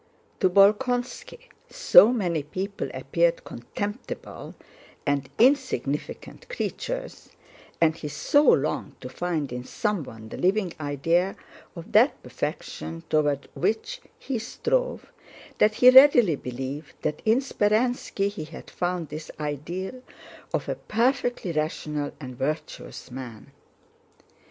[0.39, 1.37] To Bolkónski
[1.69, 4.55] so many people appeared contemptible
[5.05, 7.29] and insignificant creatures,
[7.79, 11.35] and he so longed to find in someone the living ideal
[11.75, 15.13] of that perfection toward which he strove,
[15.59, 20.01] that he readily believed that in Speránski he had found this ideal
[20.51, 23.51] of a perfectly rational and virtuous man.